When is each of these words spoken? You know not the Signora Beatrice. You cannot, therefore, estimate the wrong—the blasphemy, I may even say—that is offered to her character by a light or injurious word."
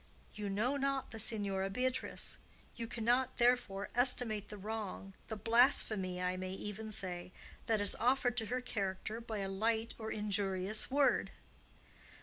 You 0.33 0.49
know 0.49 0.77
not 0.77 1.11
the 1.11 1.19
Signora 1.19 1.69
Beatrice. 1.69 2.39
You 2.75 2.87
cannot, 2.87 3.37
therefore, 3.37 3.89
estimate 3.93 4.49
the 4.49 4.57
wrong—the 4.57 5.35
blasphemy, 5.35 6.19
I 6.19 6.37
may 6.37 6.53
even 6.53 6.91
say—that 6.91 7.79
is 7.79 7.93
offered 7.93 8.35
to 8.37 8.47
her 8.47 8.61
character 8.61 9.21
by 9.21 9.37
a 9.41 9.47
light 9.47 9.93
or 9.99 10.09
injurious 10.11 10.89
word." 10.89 11.29